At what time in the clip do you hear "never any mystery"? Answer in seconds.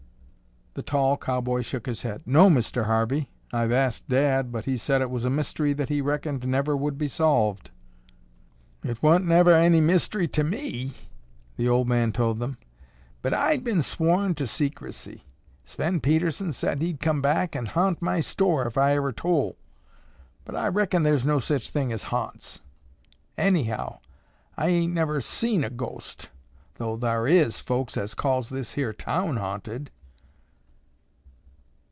9.27-10.29